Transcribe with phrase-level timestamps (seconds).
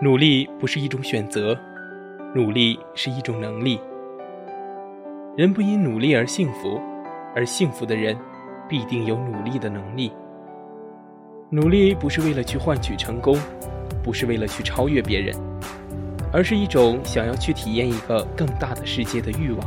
[0.00, 1.56] 努力不是一种选择，
[2.34, 3.80] 努力是一种能力。
[5.36, 6.80] 人不因努力而幸福，
[7.34, 8.16] 而幸福的人
[8.68, 10.12] 必定有努力的能力。
[11.48, 13.38] 努力不是为了去换取成功，
[14.02, 15.32] 不是为了去超越别人，
[16.32, 19.64] 而是一种想要去体验一个更大的世界的欲望。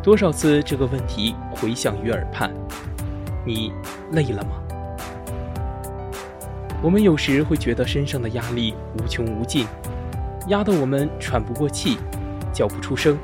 [0.00, 2.52] 多少次这个问题回响于耳畔，
[3.44, 3.72] 你
[4.12, 4.61] 累了吗？
[6.82, 9.66] 我们有时会觉得身上的压力无穷无尽，
[10.48, 11.96] 压得我们喘不过气，
[12.52, 13.16] 叫不出声，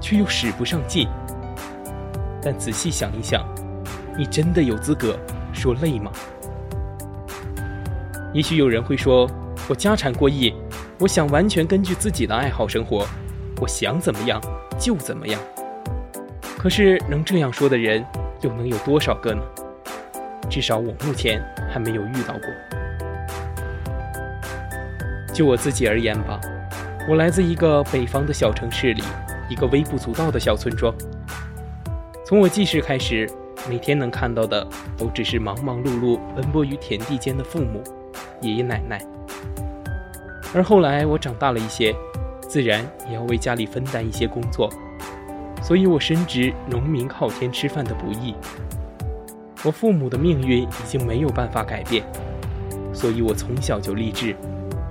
[0.00, 1.06] 却又使不上劲。
[2.42, 3.46] 但仔细想一想，
[4.16, 5.18] 你真的有资格
[5.52, 6.10] 说累吗？
[8.32, 9.30] 也许有人会说
[9.68, 10.54] ：“我家产过亿，
[10.98, 13.06] 我想完全根据自己的爱好生活，
[13.60, 14.40] 我想怎么样
[14.78, 15.38] 就怎么样。”
[16.56, 18.02] 可是能这样说的人
[18.40, 19.42] 又能有多少个呢？
[20.48, 22.81] 至少我目前还没有遇到过。
[25.32, 26.38] 就我自己而言吧，
[27.08, 29.02] 我来自一个北方的小城市里，
[29.48, 30.94] 一个微不足道的小村庄。
[32.24, 33.26] 从我记事开始，
[33.68, 34.66] 每天能看到的
[34.96, 37.82] 都只是忙忙碌碌奔波于田地间的父母、
[38.42, 39.02] 爷爷奶奶。
[40.54, 41.94] 而后来我长大了一些，
[42.42, 44.68] 自然也要为家里分担一些工作，
[45.62, 48.34] 所以我深知农民靠天吃饭的不易。
[49.64, 52.04] 我父母的命运已经没有办法改变，
[52.92, 54.36] 所以我从小就立志。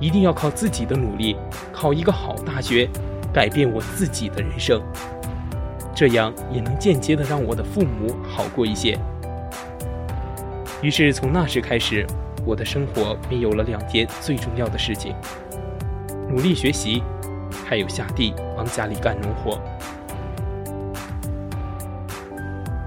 [0.01, 1.37] 一定要靠自己的努力，
[1.71, 2.89] 考一个好大学，
[3.31, 4.81] 改变我自己的人生，
[5.95, 8.97] 这样也能间接的让我的父母好过一些。
[10.81, 12.03] 于是从那时开始，
[12.43, 15.15] 我的生活便有了两件最重要的事情：
[16.27, 17.03] 努力学习，
[17.69, 19.61] 还有下地帮家里干农活。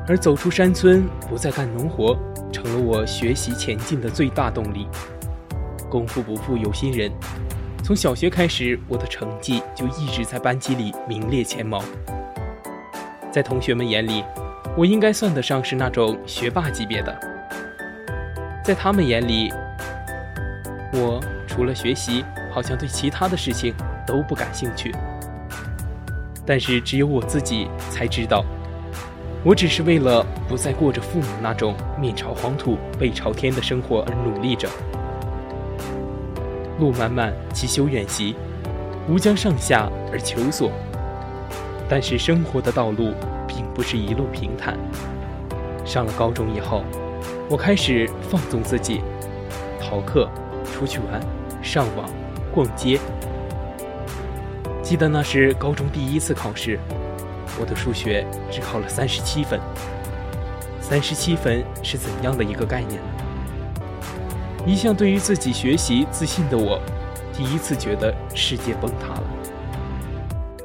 [0.09, 2.19] 而走出山村，不再干农活，
[2.53, 4.89] 成了我学习前进的最大动力。
[5.89, 7.11] 功夫不负有心人，
[7.83, 11.83] 从小学开始，我的成绩就一直在班级里名列前茅。
[13.31, 14.25] 在同学们眼里，
[14.77, 17.17] 我应该算得上是那种学霸级别的。
[18.64, 19.53] 在他们眼里，
[20.92, 23.75] 我除了学习，好像对其他的事情
[24.07, 24.95] 都不感兴趣。
[26.47, 28.45] 但是只有我自己才知道，
[29.45, 34.69] 我只是为了不再过着父母那种面朝黄土背朝天的生活而努力着。
[36.79, 38.35] 路漫漫其修远兮，
[39.08, 40.70] 吾将上下而求索。
[41.89, 43.12] 但是生活的道路
[43.46, 44.77] 并不是一路平坦。
[45.84, 46.83] 上了高中以后，
[47.48, 49.02] 我开始放纵自己，
[49.80, 50.29] 逃课、
[50.73, 51.20] 出去玩、
[51.63, 52.08] 上网、
[52.55, 52.98] 逛街。
[54.83, 56.79] 记得那是高中第一次考试，
[57.61, 59.61] 我的数学只考了三十七分。
[60.80, 63.23] 三十七分是怎样的一个概念呢？
[64.67, 66.80] 一向对于自己学习自信的我，
[67.35, 69.23] 第一次觉得世界崩塌了。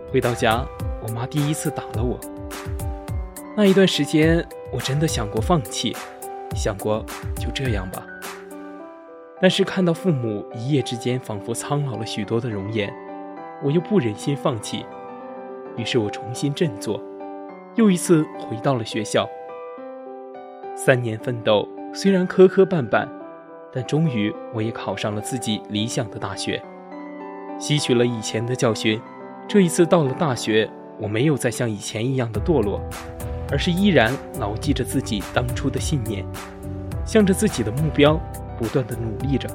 [0.09, 0.65] 回到家，
[1.01, 2.17] 我妈第一次打了我。
[3.57, 5.93] 那一段时间，我真的想过放弃，
[6.55, 7.05] 想过
[7.35, 8.05] 就这样吧。
[9.41, 12.89] 但是看到父母一夜之间仿佛苍老了许多的容颜，
[13.61, 14.85] 我又不忍心放弃。
[15.75, 17.01] 于是我重新振作，
[17.75, 19.27] 又一次回到了学校。
[20.73, 23.05] 三年奋斗，虽然磕磕绊绊。
[23.71, 26.61] 但终于，我也考上了自己理想的大学，
[27.59, 28.99] 吸取了以前的教训。
[29.47, 30.69] 这一次到了大学，
[30.99, 32.81] 我没有再像以前一样的堕落，
[33.51, 36.25] 而是依然牢记着自己当初的信念，
[37.05, 38.19] 向着自己的目标
[38.57, 39.49] 不断的努力着。